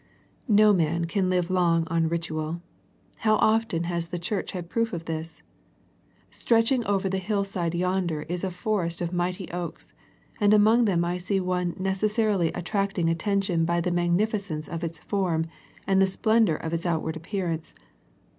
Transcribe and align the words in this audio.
No 0.47 0.73
man 0.73 1.05
can 1.05 1.29
live 1.29 1.51
long 1.51 1.85
on 1.87 2.09
ritual. 2.09 2.63
How 3.17 3.35
often 3.35 3.83
has 3.83 4.07
the 4.07 4.17
Church 4.17 4.51
had 4.53 4.67
proof 4.67 4.93
of 4.93 5.05
this. 5.05 5.43
Stretching 6.31 6.83
over 6.87 7.07
the 7.07 7.19
hill 7.19 7.43
side 7.43 7.75
yonder 7.75 8.23
is 8.23 8.43
a 8.43 8.49
forest 8.49 8.99
of 9.01 9.13
mighty 9.13 9.47
oaks, 9.51 9.93
and 10.39 10.55
among 10.55 10.85
them 10.85 11.05
I 11.05 11.19
see 11.19 11.39
one 11.39 11.75
necessarily 11.77 12.51
at 12.55 12.65
tracting 12.65 13.11
attention 13.11 13.63
by 13.63 13.79
the 13.79 13.91
magnificence 13.91 14.67
of 14.67 14.83
its 14.83 14.97
form, 14.97 15.45
and 15.85 16.01
the 16.01 16.07
splendour 16.07 16.55
of 16.55 16.73
its 16.73 16.87
outward 16.87 17.15
appear 17.15 17.49
ance. 17.49 17.75